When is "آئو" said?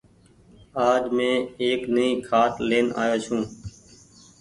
3.01-3.15